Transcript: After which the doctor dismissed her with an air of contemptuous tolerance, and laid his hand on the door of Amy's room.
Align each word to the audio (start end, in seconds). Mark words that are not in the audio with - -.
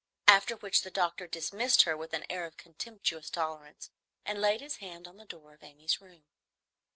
After 0.27 0.55
which 0.55 0.81
the 0.81 0.89
doctor 0.89 1.27
dismissed 1.27 1.83
her 1.83 1.95
with 1.95 2.11
an 2.15 2.25
air 2.27 2.45
of 2.47 2.57
contemptuous 2.57 3.29
tolerance, 3.29 3.91
and 4.25 4.41
laid 4.41 4.59
his 4.59 4.77
hand 4.77 5.07
on 5.07 5.17
the 5.17 5.25
door 5.25 5.53
of 5.53 5.61
Amy's 5.61 6.01
room. 6.01 6.23